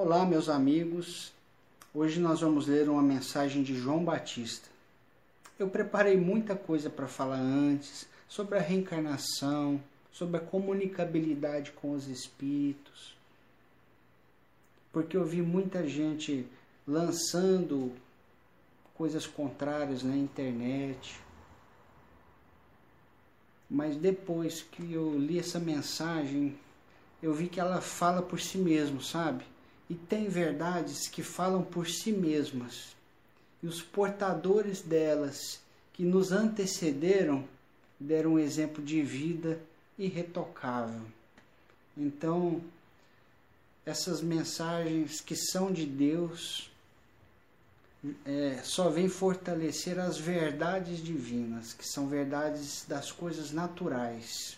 Olá, 0.00 0.24
meus 0.24 0.48
amigos. 0.48 1.32
Hoje 1.92 2.20
nós 2.20 2.40
vamos 2.40 2.68
ler 2.68 2.88
uma 2.88 3.02
mensagem 3.02 3.64
de 3.64 3.74
João 3.74 4.04
Batista. 4.04 4.68
Eu 5.58 5.68
preparei 5.68 6.16
muita 6.16 6.54
coisa 6.54 6.88
para 6.88 7.08
falar 7.08 7.40
antes 7.40 8.06
sobre 8.28 8.56
a 8.56 8.60
reencarnação, 8.60 9.82
sobre 10.12 10.36
a 10.36 10.40
comunicabilidade 10.40 11.72
com 11.72 11.90
os 11.94 12.06
espíritos, 12.06 13.16
porque 14.92 15.16
eu 15.16 15.24
vi 15.24 15.42
muita 15.42 15.84
gente 15.88 16.46
lançando 16.86 17.92
coisas 18.94 19.26
contrárias 19.26 20.04
na 20.04 20.16
internet. 20.16 21.20
Mas 23.68 23.96
depois 23.96 24.62
que 24.62 24.92
eu 24.92 25.18
li 25.18 25.40
essa 25.40 25.58
mensagem, 25.58 26.56
eu 27.20 27.34
vi 27.34 27.48
que 27.48 27.58
ela 27.58 27.80
fala 27.80 28.22
por 28.22 28.38
si 28.38 28.58
mesma, 28.58 29.02
sabe? 29.02 29.44
E 29.88 29.94
tem 29.94 30.28
verdades 30.28 31.08
que 31.08 31.22
falam 31.22 31.62
por 31.62 31.88
si 31.88 32.12
mesmas. 32.12 32.94
E 33.62 33.66
os 33.66 33.82
portadores 33.82 34.82
delas, 34.82 35.60
que 35.92 36.02
nos 36.04 36.30
antecederam, 36.30 37.44
deram 37.98 38.34
um 38.34 38.38
exemplo 38.38 38.82
de 38.82 39.02
vida 39.02 39.60
irretocável. 39.98 41.02
Então, 41.96 42.62
essas 43.84 44.20
mensagens 44.20 45.20
que 45.20 45.34
são 45.34 45.72
de 45.72 45.86
Deus 45.86 46.70
é, 48.24 48.60
só 48.62 48.88
vêm 48.88 49.08
fortalecer 49.08 49.98
as 49.98 50.18
verdades 50.18 51.02
divinas, 51.02 51.72
que 51.72 51.86
são 51.86 52.06
verdades 52.06 52.84
das 52.86 53.10
coisas 53.10 53.50
naturais, 53.50 54.56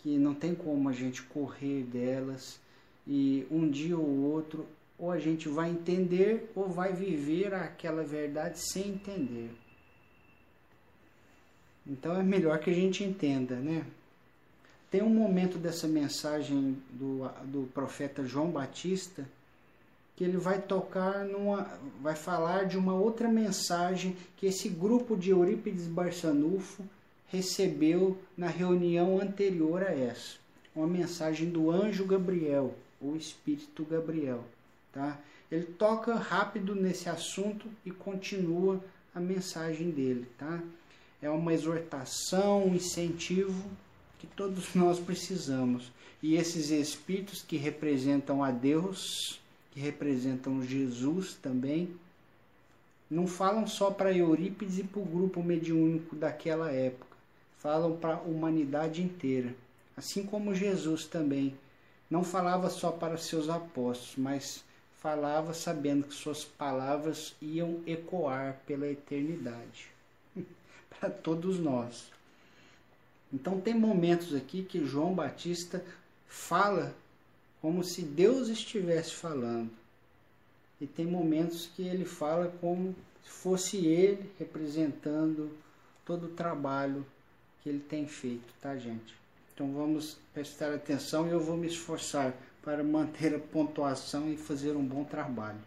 que 0.00 0.16
não 0.16 0.34
tem 0.34 0.54
como 0.54 0.88
a 0.88 0.92
gente 0.92 1.22
correr 1.22 1.82
delas 1.84 2.60
e 3.06 3.46
um 3.50 3.68
dia 3.68 3.96
ou 3.96 4.32
outro 4.32 4.66
ou 4.98 5.10
a 5.10 5.18
gente 5.18 5.48
vai 5.48 5.70
entender 5.70 6.50
ou 6.54 6.68
vai 6.68 6.92
viver 6.92 7.52
aquela 7.52 8.04
verdade 8.04 8.60
sem 8.60 8.90
entender. 8.90 9.50
Então 11.86 12.16
é 12.16 12.22
melhor 12.22 12.58
que 12.60 12.70
a 12.70 12.74
gente 12.74 13.02
entenda, 13.02 13.56
né? 13.56 13.84
Tem 14.90 15.02
um 15.02 15.08
momento 15.08 15.58
dessa 15.58 15.88
mensagem 15.88 16.76
do, 16.92 17.28
do 17.44 17.68
profeta 17.72 18.24
João 18.24 18.50
Batista 18.50 19.26
que 20.14 20.22
ele 20.22 20.36
vai 20.36 20.60
tocar 20.60 21.24
numa, 21.24 21.66
vai 22.00 22.14
falar 22.14 22.66
de 22.66 22.76
uma 22.76 22.94
outra 22.94 23.28
mensagem 23.28 24.16
que 24.36 24.46
esse 24.46 24.68
grupo 24.68 25.16
de 25.16 25.30
Eurípides 25.30 25.86
Barçanufo 25.86 26.84
recebeu 27.28 28.18
na 28.36 28.46
reunião 28.46 29.18
anterior 29.20 29.82
a 29.82 29.90
essa, 29.90 30.36
uma 30.76 30.86
mensagem 30.86 31.48
do 31.48 31.70
anjo 31.70 32.04
Gabriel 32.04 32.74
o 33.02 33.16
Espírito 33.16 33.84
Gabriel. 33.84 34.44
Tá? 34.92 35.18
Ele 35.50 35.64
toca 35.64 36.14
rápido 36.14 36.74
nesse 36.74 37.08
assunto 37.08 37.66
e 37.84 37.90
continua 37.90 38.82
a 39.14 39.20
mensagem 39.20 39.90
dele. 39.90 40.26
Tá? 40.38 40.60
É 41.20 41.28
uma 41.28 41.52
exortação, 41.52 42.66
um 42.66 42.74
incentivo 42.74 43.62
que 44.18 44.26
todos 44.26 44.72
nós 44.76 44.98
precisamos. 44.98 45.90
E 46.22 46.36
esses 46.36 46.70
espíritos 46.70 47.42
que 47.42 47.56
representam 47.56 48.44
a 48.44 48.50
Deus, 48.50 49.40
que 49.72 49.80
representam 49.80 50.62
Jesus 50.62 51.34
também, 51.34 51.90
não 53.10 53.26
falam 53.26 53.66
só 53.66 53.90
para 53.90 54.16
Eurípides 54.16 54.78
e 54.78 54.84
para 54.84 55.00
o 55.00 55.04
grupo 55.04 55.42
mediúnico 55.42 56.16
daquela 56.16 56.70
época, 56.70 57.16
falam 57.58 57.96
para 57.96 58.14
a 58.14 58.20
humanidade 58.20 59.02
inteira. 59.02 59.54
Assim 59.96 60.24
como 60.24 60.54
Jesus 60.54 61.04
também 61.04 61.54
não 62.12 62.22
falava 62.22 62.68
só 62.68 62.90
para 62.90 63.16
seus 63.16 63.48
apóstolos, 63.48 64.16
mas 64.18 64.62
falava 65.00 65.54
sabendo 65.54 66.06
que 66.06 66.12
suas 66.12 66.44
palavras 66.44 67.34
iam 67.40 67.80
ecoar 67.86 68.60
pela 68.66 68.86
eternidade 68.86 69.88
para 70.90 71.08
todos 71.08 71.58
nós. 71.58 72.12
Então 73.32 73.58
tem 73.58 73.72
momentos 73.72 74.34
aqui 74.34 74.62
que 74.62 74.84
João 74.84 75.14
Batista 75.14 75.82
fala 76.28 76.94
como 77.62 77.82
se 77.82 78.02
Deus 78.02 78.48
estivesse 78.48 79.14
falando. 79.14 79.70
E 80.78 80.86
tem 80.86 81.06
momentos 81.06 81.70
que 81.74 81.80
ele 81.80 82.04
fala 82.04 82.52
como 82.60 82.94
se 83.24 83.30
fosse 83.30 83.86
ele 83.86 84.30
representando 84.38 85.50
todo 86.04 86.26
o 86.26 86.34
trabalho 86.34 87.06
que 87.62 87.70
ele 87.70 87.80
tem 87.80 88.06
feito, 88.06 88.52
tá, 88.60 88.76
gente? 88.76 89.21
Então 89.54 89.72
vamos 89.72 90.18
prestar 90.32 90.72
atenção 90.72 91.26
e 91.26 91.30
eu 91.30 91.40
vou 91.40 91.56
me 91.56 91.66
esforçar 91.66 92.34
para 92.62 92.82
manter 92.82 93.34
a 93.34 93.38
pontuação 93.38 94.32
e 94.32 94.36
fazer 94.36 94.72
um 94.72 94.84
bom 94.84 95.04
trabalho. 95.04 95.60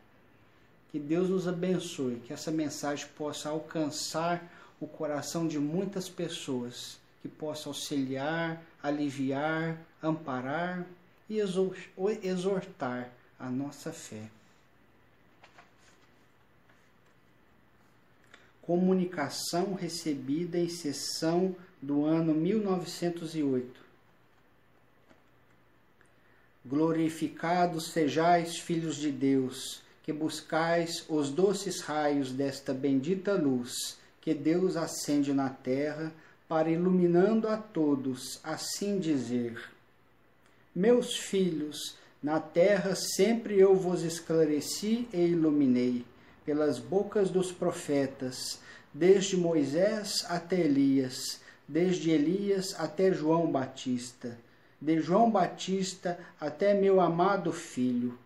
Que 0.91 1.00
Deus 1.00 1.29
nos 1.29 1.47
abençoe, 1.47 2.22
que 2.25 2.34
essa 2.34 2.51
mensagem 2.51 3.07
possa 3.18 3.50
alcançar 3.50 4.50
o 4.79 4.88
coração 4.88 5.47
de 5.47 5.59
muitas 5.59 6.09
pessoas, 6.09 6.97
que 7.22 7.28
possa 7.28 7.69
auxiliar, 7.69 8.62
aliviar, 8.81 9.78
amparar 10.02 10.85
e 11.29 11.40
exortar 11.40 13.09
a 13.40 13.50
nossa 13.50 13.91
fé. 13.91 14.29
Comunicação 18.65 19.73
recebida 19.73 20.57
em 20.57 20.69
sessão 20.69 21.55
do 21.81 22.05
ano 22.05 22.33
1908. 22.33 23.85
Glorificados 26.65 27.91
sejais, 27.91 28.57
filhos 28.57 28.95
de 28.95 29.11
Deus, 29.11 29.83
que 30.01 30.11
buscais 30.11 31.05
os 31.07 31.29
doces 31.29 31.81
raios 31.81 32.31
desta 32.31 32.73
bendita 32.73 33.33
luz 33.33 33.97
que 34.25 34.33
Deus 34.33 34.75
acende 34.75 35.31
na 35.31 35.51
terra, 35.51 36.11
para 36.47 36.69
iluminando 36.69 37.47
a 37.47 37.57
todos, 37.57 38.39
assim 38.43 38.97
dizer: 38.97 39.69
Meus 40.75 41.15
filhos, 41.15 41.95
na 42.23 42.39
terra 42.39 42.95
sempre 42.95 43.59
eu 43.59 43.75
vos 43.75 44.01
esclareci 44.01 45.07
e 45.13 45.27
iluminei, 45.27 46.03
pelas 46.45 46.79
bocas 46.79 47.29
dos 47.29 47.51
profetas, 47.51 48.59
desde 48.94 49.35
Moisés 49.35 50.25
até 50.29 50.59
Elias 50.59 51.44
desde 51.67 52.11
Elias 52.11 52.75
até 52.78 53.11
João 53.11 53.51
Batista, 53.51 54.38
de 54.79 55.00
João 55.00 55.31
Batista 55.31 56.19
até 56.39 56.73
meu 56.73 57.01
amado 57.01 57.51
filho. 57.51 58.17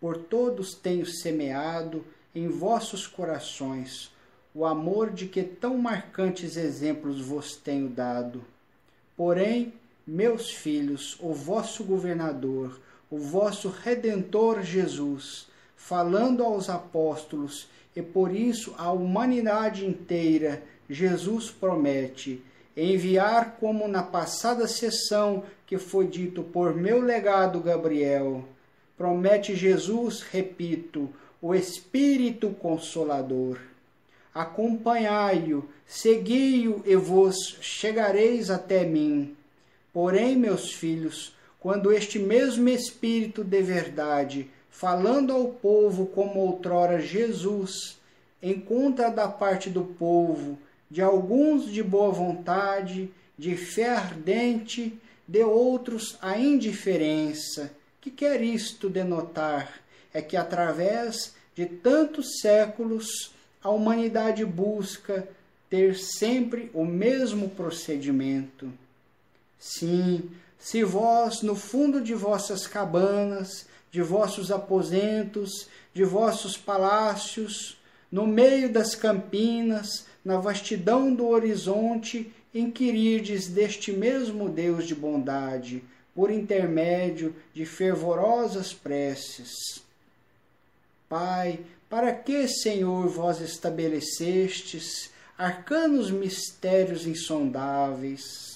Por 0.00 0.16
todos 0.16 0.74
tenho 0.74 1.06
semeado 1.06 2.04
em 2.34 2.48
vossos 2.48 3.06
corações 3.06 4.14
o 4.54 4.64
amor 4.64 5.10
de 5.10 5.26
que 5.26 5.42
tão 5.42 5.76
marcantes 5.76 6.56
exemplos 6.56 7.20
vos 7.20 7.56
tenho 7.56 7.88
dado. 7.88 8.42
Porém, 9.14 9.74
meus 10.06 10.50
filhos, 10.50 11.16
o 11.20 11.34
vosso 11.34 11.84
governador, 11.84 12.80
o 13.10 13.18
vosso 13.18 13.68
redentor 13.68 14.62
Jesus, 14.62 15.48
falando 15.76 16.42
aos 16.42 16.68
apóstolos 16.68 17.68
e 17.94 18.02
por 18.02 18.34
isso 18.34 18.74
à 18.76 18.90
humanidade 18.90 19.86
inteira, 19.86 20.62
Jesus 20.88 21.50
promete: 21.50 22.42
enviar 22.76 23.56
como 23.60 23.86
na 23.86 24.02
passada 24.02 24.66
sessão 24.66 25.44
que 25.66 25.78
foi 25.78 26.06
dito 26.06 26.42
por 26.42 26.74
meu 26.74 27.00
legado 27.00 27.60
Gabriel. 27.60 28.44
Promete 28.96 29.54
Jesus, 29.54 30.22
repito, 30.22 31.10
o 31.40 31.54
Espírito 31.54 32.50
Consolador. 32.50 33.58
Acompanhai-o, 34.34 35.68
segui-o 35.86 36.82
e 36.84 36.96
vos 36.96 37.56
chegareis 37.60 38.50
até 38.50 38.84
mim. 38.84 39.34
Porém, 39.92 40.36
meus 40.36 40.72
filhos, 40.72 41.34
quando 41.58 41.92
este 41.92 42.18
mesmo 42.18 42.68
Espírito 42.68 43.42
de 43.42 43.62
verdade, 43.62 44.50
falando 44.70 45.32
ao 45.32 45.48
povo 45.48 46.06
como 46.06 46.40
outrora 46.40 47.00
Jesus, 47.00 47.98
encontra 48.42 49.10
da 49.10 49.28
parte 49.28 49.70
do 49.70 49.82
povo 49.82 50.58
de 50.90 51.02
alguns 51.02 51.66
de 51.66 51.82
boa 51.82 52.12
vontade, 52.12 53.10
de 53.36 53.56
fé 53.56 53.90
ardente, 53.90 54.98
de 55.26 55.42
outros 55.42 56.16
a 56.22 56.38
indiferença. 56.38 57.72
Que 58.00 58.10
quer 58.10 58.40
isto 58.42 58.88
denotar? 58.88 59.80
É 60.14 60.22
que 60.22 60.36
através 60.36 61.34
de 61.54 61.66
tantos 61.66 62.40
séculos 62.40 63.32
a 63.62 63.70
humanidade 63.70 64.44
busca 64.44 65.28
ter 65.68 65.96
sempre 65.96 66.70
o 66.72 66.84
mesmo 66.84 67.48
procedimento. 67.48 68.72
Sim, 69.58 70.30
se 70.58 70.82
vós, 70.82 71.42
no 71.42 71.54
fundo 71.54 72.00
de 72.00 72.14
vossas 72.14 72.66
cabanas, 72.66 73.66
de 73.90 74.02
vossos 74.02 74.50
aposentos, 74.50 75.68
de 75.94 76.04
vossos 76.04 76.56
palácios, 76.56 77.78
no 78.10 78.26
meio 78.26 78.72
das 78.72 78.94
campinas, 78.94 80.06
na 80.24 80.38
vastidão 80.38 81.14
do 81.14 81.28
horizonte, 81.28 82.32
inquirirdes 82.52 83.48
deste 83.48 83.92
mesmo 83.92 84.48
Deus 84.48 84.86
de 84.86 84.94
bondade, 84.94 85.84
por 86.14 86.30
intermédio 86.30 87.34
de 87.52 87.66
fervorosas 87.66 88.72
preces. 88.72 89.52
Pai, 91.08 91.60
para 91.88 92.12
que, 92.12 92.48
Senhor, 92.48 93.06
vós 93.08 93.40
estabelecestes 93.40 95.10
arcanos 95.38 96.10
mistérios 96.10 97.06
insondáveis? 97.06 98.55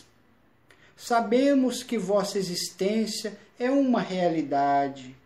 Sabemos 1.03 1.83
que 1.83 1.97
vossa 1.97 2.39
existência 2.39 3.33
é 3.59 3.71
uma 3.71 4.03
realidade. 4.03 5.17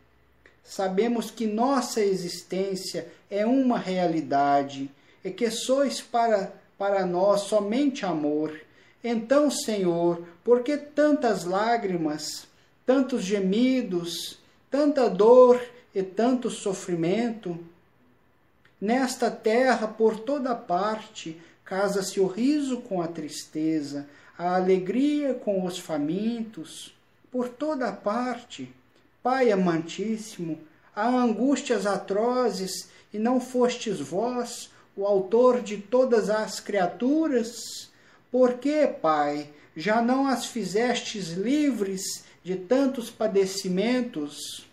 Sabemos 0.62 1.32
que 1.32 1.49
nossa 1.49 2.00
existência 2.00 3.09
é 3.29 3.44
uma 3.44 3.76
realidade 3.76 4.88
e 5.25 5.32
que 5.32 5.50
sois 5.50 6.00
para, 6.00 6.53
para 6.79 7.05
nós 7.05 7.43
somente 7.43 8.06
amor. 8.06 8.56
Então, 9.03 9.50
Senhor, 9.50 10.25
por 10.44 10.62
que 10.62 10.76
tantas 10.76 11.43
lágrimas, 11.43 12.47
tantos 12.87 13.25
gemidos, 13.25 14.38
tanta 14.70 15.11
dor 15.11 15.61
e 15.93 16.05
tanto 16.05 16.50
sofrimento? 16.50 17.59
Nesta 18.81 19.29
terra, 19.29 19.88
por 19.88 20.20
toda 20.20 20.55
parte, 20.55 21.37
casa-se 21.65 22.20
o 22.20 22.29
riso 22.29 22.81
com 22.82 23.03
a 23.03 23.09
tristeza, 23.09 24.06
a 24.37 24.57
alegria 24.57 25.35
com 25.35 25.65
os 25.65 25.79
famintos, 25.79 26.95
por 27.31 27.49
toda 27.49 27.93
parte. 27.93 28.73
Pai 29.23 29.51
amantíssimo, 29.51 30.59
há 30.95 31.09
angústias 31.09 31.87
atrozes, 31.87 32.89
e 33.13 33.19
não 33.19 33.41
fostes 33.41 34.01
vós 34.01 34.71
o 34.97 35.07
autor 35.07 35.61
de 35.63 35.79
todas 35.79 36.29
as 36.29 36.59
criaturas? 36.59 37.91
Por 38.31 38.55
que, 38.55 38.87
Pai, 38.87 39.51
já 39.77 40.03
não 40.03 40.27
as 40.27 40.47
fizestes 40.47 41.31
livres 41.31 42.25
de 42.43 42.57
tantos 42.57 43.11
padecimentos? 43.11 44.67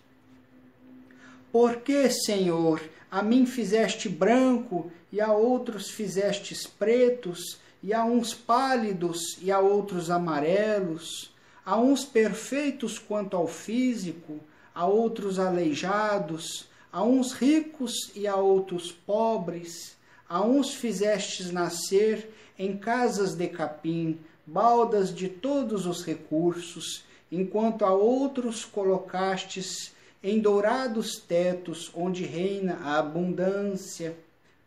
Por 1.51 1.77
que, 1.77 2.09
Senhor, 2.09 2.81
a 3.11 3.21
mim 3.21 3.45
fizeste 3.45 4.09
branco 4.09 4.91
e 5.11 5.21
a 5.21 5.31
outros 5.33 5.89
fizestes 5.89 6.65
pretos, 6.65 7.59
e 7.83 7.93
a 7.93 8.03
uns 8.03 8.33
pálidos 8.33 9.37
e 9.41 9.51
a 9.51 9.59
outros 9.59 10.09
amarelos, 10.09 11.31
a 11.65 11.77
uns 11.77 12.05
perfeitos 12.05 12.99
quanto 12.99 13.35
ao 13.35 13.47
físico, 13.47 14.39
a 14.73 14.85
outros 14.85 15.39
aleijados, 15.39 16.67
a 16.91 17.03
uns 17.03 17.33
ricos 17.33 18.11
e 18.15 18.27
a 18.27 18.35
outros 18.35 18.91
pobres, 18.91 19.95
a 20.27 20.41
uns 20.41 20.73
fizestes 20.73 21.51
nascer 21.51 22.29
em 22.57 22.77
casas 22.77 23.35
de 23.35 23.47
capim, 23.47 24.19
baldas 24.45 25.13
de 25.13 25.27
todos 25.27 25.85
os 25.85 26.05
recursos, 26.05 27.03
enquanto 27.31 27.85
a 27.85 27.93
outros 27.93 28.65
colocastes 28.65 29.93
em 30.23 30.39
dourados 30.39 31.15
tetos 31.15 31.89
onde 31.95 32.23
reina 32.23 32.79
a 32.83 32.99
abundância. 32.99 34.15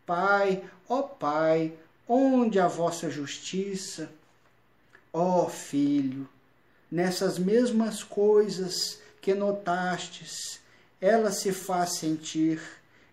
Pai, 0.05 0.63
ó 0.89 1.03
Pai, 1.03 1.73
onde 2.09 2.59
a 2.59 2.69
vossa 2.69 3.11
justiça? 3.11 4.11
Ó 5.13 5.49
Filho, 5.49 6.29
nessas 6.91 7.39
mesmas 7.39 8.03
coisas 8.03 8.99
que 9.21 9.35
notastes, 9.35 10.61
ela 11.01 11.31
se 11.31 11.53
faz 11.53 11.99
sentir. 11.99 12.61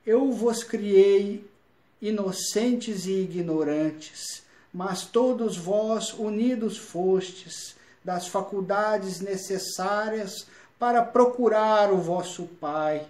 Eu 0.05 0.31
vos 0.31 0.63
criei 0.63 1.45
inocentes 2.01 3.05
e 3.05 3.21
ignorantes, 3.21 4.43
mas 4.73 5.05
todos 5.05 5.57
vós 5.57 6.13
unidos 6.13 6.77
fostes 6.77 7.75
das 8.03 8.27
faculdades 8.27 9.19
necessárias 9.19 10.47
para 10.79 11.03
procurar 11.03 11.93
o 11.93 11.97
vosso 11.97 12.45
Pai. 12.59 13.05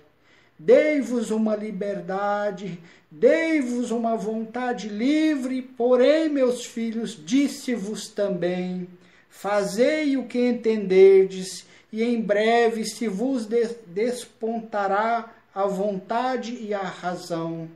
Dei-vos 0.64 1.32
uma 1.32 1.56
liberdade, 1.56 2.80
dei-vos 3.10 3.90
uma 3.90 4.16
vontade 4.16 4.90
livre, 4.90 5.64
porém, 5.64 6.30
meus 6.30 6.64
filhos, 6.64 7.20
disse-vos 7.26 8.10
também: 8.10 8.88
fazei 9.28 10.16
o 10.18 10.26
que 10.28 10.38
entenderdes, 10.38 11.66
e 11.92 12.04
em 12.04 12.22
breve 12.22 12.86
se 12.86 13.08
vos 13.08 13.48
despontará 13.88 15.34
a 15.52 15.66
vontade 15.66 16.56
e 16.62 16.76
a 16.76 16.84
razão. 16.84 17.68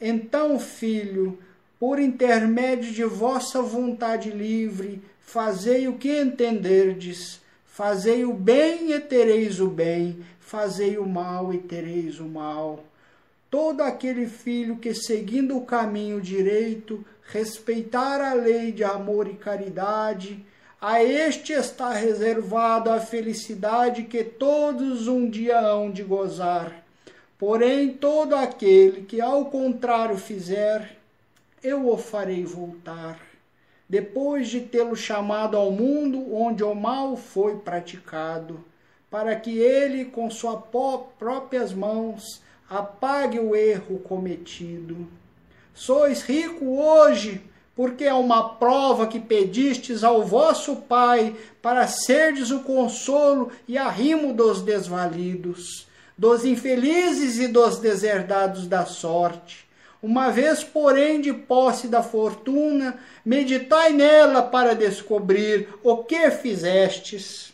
Então, 0.00 0.58
filho, 0.58 1.38
por 1.78 1.98
intermédio 1.98 2.92
de 2.92 3.04
vossa 3.04 3.60
vontade 3.60 4.30
livre, 4.30 5.02
fazei 5.20 5.86
o 5.86 5.98
que 5.98 6.18
entenderdes, 6.18 7.42
fazei 7.66 8.24
o 8.24 8.32
bem 8.32 8.90
e 8.92 9.00
tereis 9.00 9.60
o 9.60 9.68
bem, 9.68 10.24
fazei 10.52 10.98
o 10.98 11.08
mal 11.08 11.54
e 11.54 11.56
tereis 11.56 12.20
o 12.20 12.26
mal. 12.26 12.84
Todo 13.50 13.80
aquele 13.80 14.26
filho 14.26 14.76
que, 14.76 14.92
seguindo 14.94 15.56
o 15.56 15.64
caminho 15.64 16.20
direito, 16.20 17.02
respeitar 17.26 18.20
a 18.20 18.34
lei 18.34 18.70
de 18.70 18.84
amor 18.84 19.26
e 19.26 19.32
caridade, 19.32 20.44
a 20.78 21.02
este 21.02 21.54
está 21.54 21.94
reservada 21.94 22.92
a 22.92 23.00
felicidade 23.00 24.02
que 24.02 24.22
todos 24.22 25.08
um 25.08 25.26
dia 25.26 25.58
hão 25.58 25.90
de 25.90 26.02
gozar. 26.02 26.84
Porém, 27.38 27.94
todo 27.94 28.36
aquele 28.36 29.06
que 29.06 29.22
ao 29.22 29.46
contrário 29.46 30.18
fizer, 30.18 30.98
eu 31.62 31.88
o 31.88 31.96
farei 31.96 32.44
voltar, 32.44 33.18
depois 33.88 34.48
de 34.48 34.60
tê-lo 34.60 34.96
chamado 34.96 35.56
ao 35.56 35.70
mundo 35.70 36.34
onde 36.34 36.62
o 36.62 36.74
mal 36.74 37.16
foi 37.16 37.56
praticado, 37.56 38.62
para 39.12 39.36
que 39.36 39.58
ele, 39.58 40.06
com 40.06 40.28
suas 40.30 40.58
próprias 41.18 41.72
mãos, 41.72 42.42
apague 42.68 43.38
o 43.38 43.54
erro 43.54 43.98
cometido. 43.98 45.06
Sois 45.74 46.22
rico 46.22 46.80
hoje, 46.80 47.42
porque 47.76 48.04
é 48.04 48.14
uma 48.14 48.54
prova 48.54 49.06
que 49.06 49.20
pedistes 49.20 50.02
ao 50.02 50.24
vosso 50.24 50.76
Pai 50.76 51.36
para 51.60 51.86
serdes 51.86 52.50
o 52.50 52.60
consolo 52.60 53.52
e 53.68 53.78
arrimo 53.78 54.32
dos 54.32 54.62
desvalidos, 54.62 55.86
dos 56.16 56.44
infelizes 56.44 57.38
e 57.38 57.46
dos 57.46 57.78
deserdados 57.78 58.66
da 58.66 58.84
sorte 58.84 59.70
uma 60.02 60.30
vez, 60.30 60.64
porém, 60.64 61.20
de 61.20 61.32
posse 61.32 61.86
da 61.86 62.02
fortuna, 62.02 62.98
meditai 63.24 63.92
nela 63.92 64.42
para 64.42 64.74
descobrir 64.74 65.68
o 65.80 65.98
que 65.98 66.28
fizestes. 66.32 67.51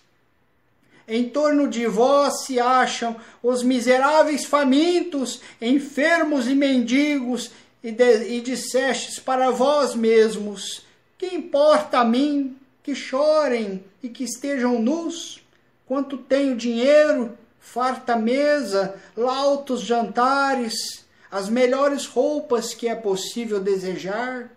Em 1.08 1.26
torno 1.30 1.66
de 1.66 1.86
vós 1.86 2.44
se 2.44 2.60
acham 2.60 3.16
os 3.42 3.62
miseráveis 3.62 4.44
famintos, 4.44 5.40
enfermos 5.58 6.46
e 6.46 6.54
mendigos, 6.54 7.50
e, 7.82 7.90
de, 7.90 8.36
e 8.36 8.40
dissestes 8.42 9.18
para 9.18 9.50
vós 9.50 9.94
mesmos: 9.94 10.84
Que 11.16 11.34
importa 11.34 12.00
a 12.00 12.04
mim 12.04 12.58
que 12.82 12.94
chorem 12.94 13.82
e 14.02 14.10
que 14.10 14.24
estejam 14.24 14.82
nus? 14.82 15.42
Quanto 15.86 16.18
tenho 16.18 16.54
dinheiro, 16.54 17.38
farta 17.58 18.14
mesa, 18.14 18.94
lautos 19.16 19.80
jantares, 19.80 21.06
as 21.30 21.48
melhores 21.48 22.04
roupas 22.04 22.74
que 22.74 22.86
é 22.86 22.94
possível 22.94 23.60
desejar, 23.60 24.50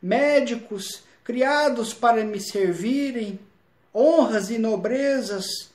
médicos 0.00 1.02
criados 1.24 1.92
para 1.92 2.24
me 2.24 2.40
servirem, 2.40 3.40
honras 3.92 4.50
e 4.50 4.58
nobrezas, 4.58 5.69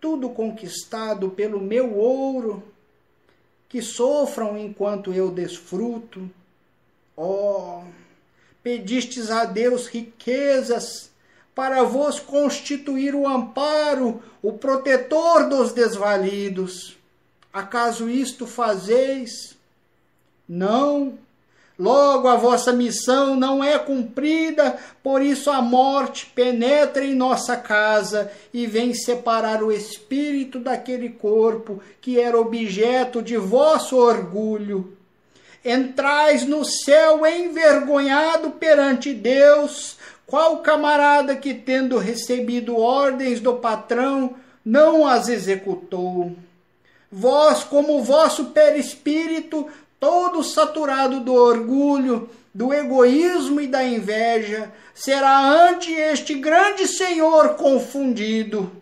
tudo 0.00 0.30
conquistado 0.30 1.30
pelo 1.30 1.60
meu 1.60 1.94
ouro, 1.96 2.62
que 3.68 3.82
sofram 3.82 4.58
enquanto 4.58 5.12
eu 5.12 5.30
desfruto. 5.30 6.28
Oh, 7.16 7.82
pedistes 8.62 9.30
a 9.30 9.44
Deus 9.44 9.86
riquezas 9.86 11.10
para 11.54 11.82
vos 11.82 12.18
constituir 12.18 13.14
o 13.14 13.28
amparo, 13.28 14.22
o 14.42 14.52
protetor 14.54 15.48
dos 15.48 15.72
desvalidos. 15.72 16.96
Acaso 17.52 18.08
isto 18.08 18.46
fazeis? 18.46 19.56
Não. 20.48 21.18
Logo 21.80 22.28
a 22.28 22.36
vossa 22.36 22.74
missão 22.74 23.34
não 23.34 23.64
é 23.64 23.78
cumprida, 23.78 24.76
por 25.02 25.22
isso 25.22 25.50
a 25.50 25.62
morte 25.62 26.26
penetra 26.26 27.02
em 27.02 27.14
nossa 27.14 27.56
casa 27.56 28.30
e 28.52 28.66
vem 28.66 28.92
separar 28.92 29.62
o 29.62 29.72
espírito 29.72 30.58
daquele 30.58 31.08
corpo 31.08 31.80
que 31.98 32.20
era 32.20 32.38
objeto 32.38 33.22
de 33.22 33.38
vosso 33.38 33.96
orgulho. 33.96 34.94
Entrais 35.64 36.44
no 36.44 36.66
céu 36.66 37.24
envergonhado 37.24 38.50
perante 38.50 39.14
Deus, 39.14 39.96
qual 40.26 40.58
camarada 40.58 41.34
que, 41.34 41.54
tendo 41.54 41.96
recebido 41.96 42.76
ordens 42.76 43.40
do 43.40 43.54
patrão, 43.54 44.34
não 44.62 45.06
as 45.06 45.30
executou. 45.30 46.36
Vós, 47.10 47.64
como 47.64 48.04
vosso 48.04 48.46
perispírito, 48.50 49.66
todo 50.00 50.42
saturado 50.42 51.20
do 51.20 51.34
orgulho, 51.34 52.28
do 52.52 52.74
egoísmo 52.74 53.60
e 53.60 53.66
da 53.68 53.84
inveja, 53.84 54.72
será 54.94 55.38
ante 55.68 55.92
este 55.92 56.34
grande 56.34 56.88
Senhor 56.88 57.50
confundido. 57.50 58.72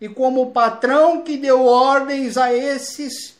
e 0.00 0.08
como 0.08 0.50
patrão 0.50 1.22
que 1.22 1.36
deu 1.36 1.64
ordens 1.64 2.36
a 2.36 2.52
esses, 2.52 3.36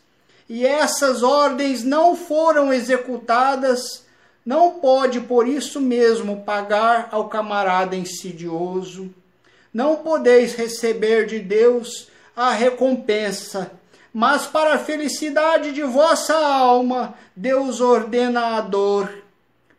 e 0.49 0.65
essas 0.65 1.23
ordens 1.23 1.85
não 1.85 2.17
foram 2.17 2.73
executadas, 2.73 4.05
não 4.47 4.73
pode 4.73 5.21
por 5.21 5.47
isso 5.47 5.81
mesmo 5.81 6.43
pagar 6.43 7.09
ao 7.11 7.29
camarada 7.29 7.97
insidioso. 7.97 9.13
Não 9.73 9.97
podeis 9.97 10.55
receber 10.55 11.27
de 11.27 11.39
Deus 11.39 12.09
a 12.37 12.51
recompensa, 12.53 13.71
mas 14.15 14.47
para 14.47 14.75
a 14.75 14.79
felicidade 14.79 15.73
de 15.73 15.83
vossa 15.83 16.37
alma, 16.37 17.15
Deus 17.35 17.81
ordena 17.81 18.57
a 18.57 18.61
dor. 18.61 19.13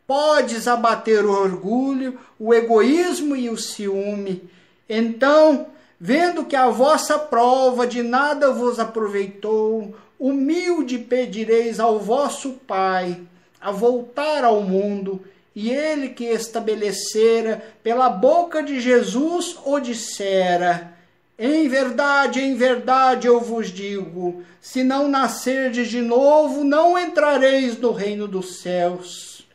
Podes 0.06 0.68
abater 0.68 1.26
o 1.26 1.32
orgulho, 1.32 2.20
o 2.38 2.54
egoísmo 2.54 3.34
e 3.34 3.50
o 3.50 3.58
ciúme. 3.58 4.44
Então, 4.90 5.68
vendo 5.98 6.44
que 6.44 6.56
a 6.56 6.68
vossa 6.68 7.18
prova 7.18 7.88
de 7.88 8.04
nada 8.04 8.52
vos 8.52 8.78
aproveitou, 8.78 9.96
humilde 10.20 10.98
pedireis 10.98 11.80
ao 11.80 11.98
vosso 11.98 12.52
Pai 12.68 13.22
a 13.62 13.72
voltar 13.72 14.44
ao 14.44 14.62
mundo, 14.62 15.26
e 15.56 15.72
ele 15.72 16.10
que 16.10 16.26
estabelecera 16.26 17.66
pela 17.82 18.10
boca 18.10 18.62
de 18.62 18.82
Jesus 18.82 19.58
o 19.66 19.80
dissera: 19.80 20.95
Em 21.38 21.68
verdade, 21.68 22.40
em 22.40 22.56
verdade 22.56 23.28
eu 23.28 23.42
vos 23.42 23.68
digo: 23.68 24.44
se 24.62 24.84
não 24.84 25.10
nascerdes 25.10 25.90
de 25.90 26.02
novo, 26.02 26.64
não 26.64 26.98
entrareis 26.98 27.78
no 27.78 27.92
reino 27.92 28.28
dos 28.28 28.62
céus. 28.62 29.46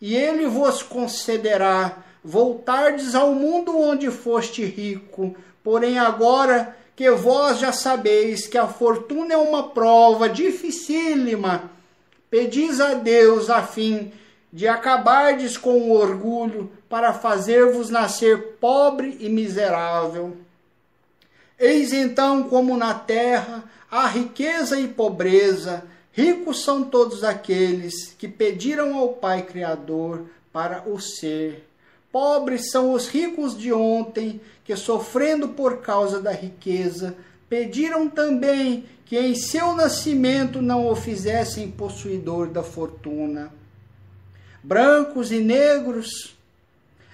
E 0.00 0.16
ele 0.16 0.46
vos 0.46 0.82
concederá 0.82 1.98
voltardes 2.24 3.14
ao 3.14 3.32
mundo 3.32 3.78
onde 3.78 4.10
foste 4.10 4.64
rico, 4.64 5.36
porém 5.62 5.98
agora 5.98 6.76
que 6.96 7.10
vós 7.12 7.58
já 7.58 7.72
sabeis 7.72 8.46
que 8.46 8.58
a 8.58 8.66
fortuna 8.66 9.34
é 9.34 9.36
uma 9.36 9.70
prova 9.70 10.28
dificílima, 10.28 11.70
pedis 12.28 12.80
a 12.80 12.94
Deus 12.94 13.48
a 13.48 13.62
fim 13.62 14.12
de 14.52 14.66
acabardes 14.66 15.56
com 15.56 15.78
o 15.78 15.92
orgulho 15.92 16.70
para 16.88 17.12
fazer-vos 17.12 17.88
nascer 17.88 18.56
pobre 18.60 19.16
e 19.20 19.28
miserável. 19.28 20.36
Eis 21.60 21.92
então 21.92 22.44
como 22.44 22.74
na 22.74 22.94
terra 22.94 23.62
há 23.90 24.06
riqueza 24.06 24.80
e 24.80 24.88
pobreza, 24.88 25.84
ricos 26.10 26.64
são 26.64 26.82
todos 26.82 27.22
aqueles 27.22 28.14
que 28.18 28.26
pediram 28.26 28.96
ao 28.96 29.10
Pai 29.10 29.42
Criador 29.42 30.24
para 30.50 30.88
o 30.88 30.98
ser. 30.98 31.68
Pobres 32.10 32.70
são 32.70 32.94
os 32.94 33.06
ricos 33.06 33.56
de 33.56 33.70
ontem, 33.74 34.40
que 34.64 34.74
sofrendo 34.74 35.48
por 35.48 35.82
causa 35.82 36.18
da 36.18 36.32
riqueza, 36.32 37.14
pediram 37.46 38.08
também 38.08 38.86
que 39.04 39.18
em 39.18 39.34
seu 39.34 39.74
nascimento 39.74 40.62
não 40.62 40.86
o 40.88 40.96
fizessem 40.96 41.70
possuidor 41.70 42.46
da 42.46 42.62
fortuna. 42.62 43.52
Brancos 44.62 45.30
e 45.30 45.40
negros, 45.40 46.34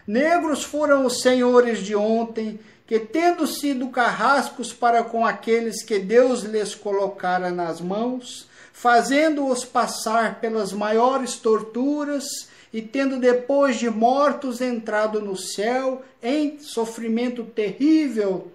negros 0.06 0.62
foram 0.62 1.04
os 1.04 1.20
senhores 1.20 1.80
de 1.80 1.96
ontem, 1.96 2.60
que 2.86 3.00
tendo 3.00 3.46
sido 3.46 3.88
carrascos 3.88 4.72
para 4.72 5.02
com 5.02 5.26
aqueles 5.26 5.82
que 5.82 5.98
Deus 5.98 6.42
lhes 6.42 6.74
colocara 6.74 7.50
nas 7.50 7.80
mãos, 7.80 8.46
fazendo-os 8.72 9.64
passar 9.64 10.40
pelas 10.40 10.72
maiores 10.72 11.36
torturas, 11.36 12.24
e 12.72 12.82
tendo 12.82 13.18
depois 13.18 13.76
de 13.76 13.88
mortos 13.88 14.60
entrado 14.60 15.20
no 15.20 15.36
céu 15.36 16.02
em 16.22 16.58
sofrimento 16.58 17.42
terrível, 17.42 18.52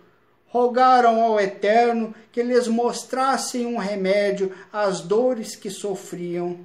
rogaram 0.48 1.22
ao 1.22 1.40
Eterno 1.40 2.14
que 2.32 2.44
lhes 2.44 2.68
mostrassem 2.68 3.66
um 3.66 3.78
remédio 3.78 4.52
às 4.72 5.02
dores 5.02 5.56
que 5.56 5.70
sofriam. 5.70 6.60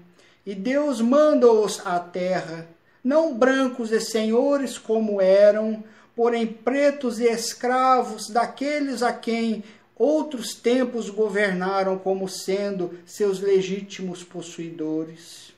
E 0.45 0.55
Deus 0.55 1.01
manda-os 1.01 1.81
à 1.87 1.99
terra, 1.99 2.69
não 3.03 3.35
brancos 3.35 3.91
e 3.91 4.01
senhores 4.01 4.77
como 4.77 5.21
eram, 5.21 5.83
porém 6.17 6.47
pretos 6.47 7.21
e 7.21 7.25
escravos 7.25 8.29
daqueles 8.29 9.03
a 9.03 9.13
quem 9.13 9.63
outros 9.95 10.55
tempos 10.55 11.11
governaram 11.11 11.99
como 11.99 12.29
sendo 12.29 12.99
seus 13.05 13.41
legítimos 13.41 14.25
possuidores. 14.25 15.55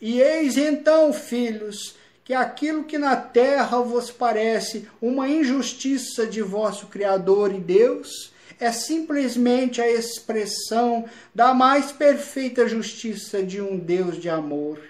E 0.00 0.20
eis 0.20 0.56
então, 0.56 1.12
filhos, 1.12 1.96
que 2.24 2.34
aquilo 2.34 2.84
que 2.84 2.98
na 2.98 3.16
terra 3.16 3.80
vos 3.80 4.10
parece 4.10 4.88
uma 5.00 5.28
injustiça 5.28 6.26
de 6.26 6.42
vosso 6.42 6.88
Criador 6.88 7.54
e 7.54 7.58
Deus, 7.58 8.32
é 8.58 8.72
simplesmente 8.72 9.80
a 9.80 9.88
expressão 9.88 11.04
da 11.34 11.54
mais 11.54 11.92
perfeita 11.92 12.66
justiça 12.68 13.42
de 13.42 13.60
um 13.60 13.78
Deus 13.78 14.20
de 14.20 14.28
amor. 14.28 14.80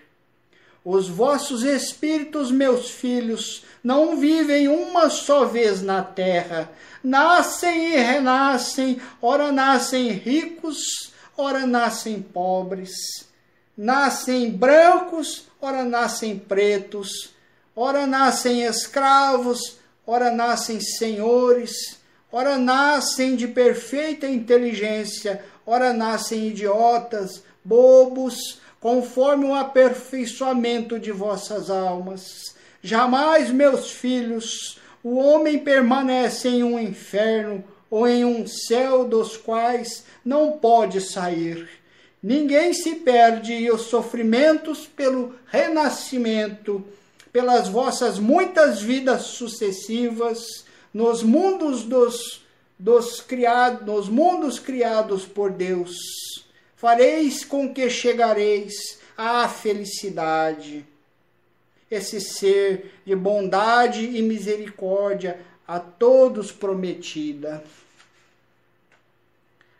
Os 0.88 1.08
vossos 1.08 1.64
espíritos, 1.64 2.52
meus 2.52 2.88
filhos, 2.88 3.64
não 3.82 4.16
vivem 4.18 4.68
uma 4.68 5.10
só 5.10 5.44
vez 5.44 5.82
na 5.82 6.00
terra, 6.00 6.70
nascem 7.02 7.94
e 7.94 7.96
renascem, 7.96 9.00
ora 9.20 9.50
nascem 9.50 10.10
ricos, 10.12 11.12
ora 11.36 11.66
nascem 11.66 12.22
pobres. 12.22 12.92
Nascem 13.76 14.48
brancos, 14.48 15.48
ora 15.60 15.82
nascem 15.82 16.38
pretos, 16.38 17.30
ora 17.74 18.06
nascem 18.06 18.62
escravos, 18.62 19.78
ora 20.06 20.30
nascem 20.30 20.80
senhores, 20.80 21.98
ora 22.30 22.58
nascem 22.58 23.34
de 23.34 23.48
perfeita 23.48 24.28
inteligência, 24.28 25.44
ora 25.66 25.92
nascem 25.92 26.46
idiotas, 26.46 27.42
bobos, 27.64 28.60
conforme 28.86 29.46
o 29.46 29.52
aperfeiçoamento 29.52 30.96
de 30.96 31.10
vossas 31.10 31.70
almas. 31.70 32.54
Jamais, 32.80 33.50
meus 33.50 33.90
filhos, 33.90 34.78
o 35.02 35.16
homem 35.16 35.58
permanece 35.58 36.46
em 36.46 36.62
um 36.62 36.78
inferno 36.78 37.64
ou 37.90 38.06
em 38.06 38.24
um 38.24 38.46
céu 38.46 39.04
dos 39.04 39.36
quais 39.36 40.04
não 40.24 40.52
pode 40.52 41.00
sair. 41.00 41.68
Ninguém 42.22 42.72
se 42.72 42.94
perde 42.94 43.54
e 43.54 43.72
os 43.72 43.80
sofrimentos 43.80 44.86
pelo 44.86 45.34
renascimento, 45.46 46.84
pelas 47.32 47.66
vossas 47.66 48.20
muitas 48.20 48.80
vidas 48.80 49.22
sucessivas, 49.22 50.64
nos 50.94 51.24
mundos 51.24 51.82
dos, 51.82 52.46
dos 52.78 53.20
criados, 53.20 53.84
nos 53.84 54.08
mundos 54.08 54.60
criados 54.60 55.26
por 55.26 55.50
Deus, 55.50 56.45
fareis 56.76 57.44
com 57.44 57.72
que 57.72 57.88
chegareis 57.88 58.98
à 59.16 59.48
felicidade. 59.48 60.84
Esse 61.90 62.20
ser 62.20 63.00
de 63.04 63.16
bondade 63.16 64.04
e 64.04 64.20
misericórdia 64.20 65.40
a 65.66 65.80
todos 65.80 66.52
prometida. 66.52 67.64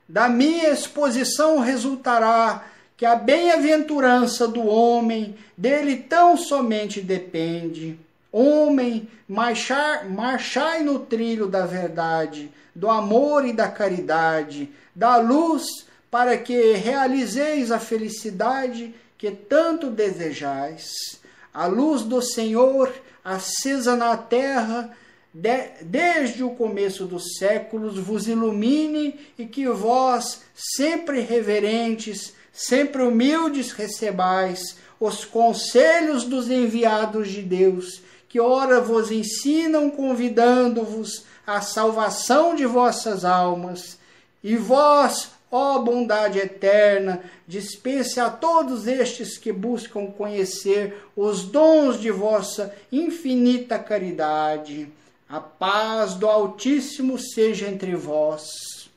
Da 0.09 0.29
minha 0.29 0.71
exposição 0.71 1.59
resultará 1.59 2.65
que 2.97 3.05
a 3.05 3.15
bem-aventurança 3.15 4.49
do 4.49 4.67
homem 4.67 5.37
dele 5.57 5.97
tão 5.97 6.37
somente 6.37 7.01
depende. 7.01 7.99
Homem, 8.33 9.09
marchar, 9.29 10.09
marchai 10.09 10.83
no 10.83 11.01
trilho 11.01 11.47
da 11.47 11.67
verdade, 11.67 12.51
do 12.75 12.89
amor 12.89 13.45
e 13.45 13.53
da 13.53 13.69
caridade, 13.69 14.71
da 14.95 15.17
luz, 15.17 15.86
para 16.11 16.37
que 16.39 16.73
realizeis 16.73 17.71
a 17.71 17.79
felicidade 17.79 18.95
que 19.19 19.31
tanto 19.31 19.91
desejais. 19.91 21.21
A 21.53 21.67
luz 21.67 22.03
do 22.03 22.21
Senhor, 22.21 22.93
acesa 23.25 23.97
na 23.97 24.17
terra, 24.17 24.97
de, 25.33 25.69
desde 25.83 26.43
o 26.43 26.51
começo 26.51 27.05
dos 27.05 27.37
séculos, 27.39 27.99
vos 27.99 28.29
ilumine 28.29 29.19
e 29.39 29.47
que 29.47 29.69
vós, 29.69 30.43
sempre 30.55 31.21
reverentes, 31.21 32.33
sempre 32.53 33.03
humildes, 33.03 33.73
recebais 33.73 34.77
os 34.99 35.25
conselhos 35.25 36.25
dos 36.25 36.49
enviados 36.51 37.29
de 37.29 37.43
Deus, 37.43 38.01
que 38.29 38.41
ora 38.41 38.81
vos 38.81 39.11
ensinam, 39.11 39.91
convidando-vos 39.91 41.25
à 41.47 41.61
salvação 41.61 42.55
de 42.55 42.65
vossas 42.65 43.25
almas. 43.25 43.99
E 44.43 44.57
vós, 44.57 45.31
ó 45.57 45.79
bondade 45.79 46.39
eterna, 46.39 47.23
dispense 47.47 48.21
a 48.21 48.31
todos 48.31 48.87
estes 48.87 49.39
que 49.39 49.53
buscam 49.53 50.07
conhecer 50.07 51.03
os 51.17 51.45
dons 51.45 52.01
de 52.01 52.11
vossa 52.11 52.75
infinita 52.93 53.79
caridade 53.79 54.89
a 55.29 55.41
paz 55.41 56.15
do 56.15 56.29
Altíssimo 56.29 57.19
seja 57.19 57.69
entre 57.69 57.97
vós. 57.97 58.89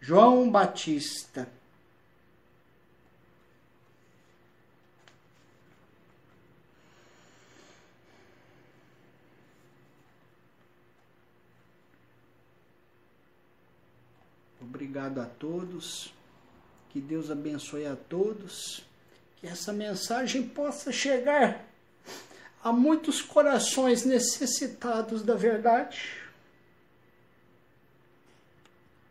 João 0.00 0.50
Batista. 0.50 1.48
Obrigado 14.92 15.20
a 15.22 15.24
todos. 15.24 16.12
Que 16.90 17.00
Deus 17.00 17.30
abençoe 17.30 17.86
a 17.86 17.96
todos. 17.96 18.84
Que 19.36 19.46
essa 19.46 19.72
mensagem 19.72 20.42
possa 20.42 20.92
chegar 20.92 21.64
a 22.62 22.70
muitos 22.70 23.22
corações 23.22 24.04
necessitados 24.04 25.22
da 25.22 25.34
verdade 25.34 26.21